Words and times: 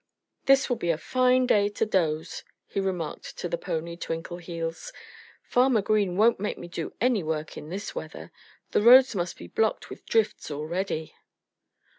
"This 0.47 0.67
will 0.67 0.77
be 0.77 0.89
a 0.89 0.97
fine 0.97 1.45
day 1.45 1.69
to 1.69 1.85
doze," 1.85 2.43
he 2.65 2.79
remarked 2.79 3.37
to 3.37 3.47
the 3.47 3.55
pony, 3.55 3.95
Twinkleheels. 3.95 4.91
"Farmer 5.43 5.83
Green 5.83 6.17
won't 6.17 6.39
make 6.39 6.57
me 6.57 6.67
do 6.67 6.95
any 6.99 7.21
work 7.21 7.55
in 7.55 7.69
this 7.69 7.93
weather. 7.93 8.31
The 8.71 8.81
roads 8.81 9.13
must 9.13 9.37
be 9.37 9.45
blocked 9.47 9.91
with 9.91 10.07
drifts 10.07 10.49
already." 10.49 11.13